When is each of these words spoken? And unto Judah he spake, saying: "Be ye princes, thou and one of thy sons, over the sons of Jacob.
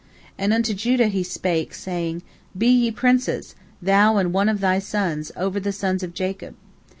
And 0.35 0.51
unto 0.51 0.73
Judah 0.73 1.05
he 1.09 1.21
spake, 1.21 1.75
saying: 1.75 2.23
"Be 2.57 2.65
ye 2.65 2.89
princes, 2.89 3.53
thou 3.83 4.17
and 4.17 4.33
one 4.33 4.49
of 4.49 4.59
thy 4.59 4.79
sons, 4.79 5.31
over 5.37 5.59
the 5.59 5.71
sons 5.71 6.01
of 6.01 6.15
Jacob. 6.15 6.55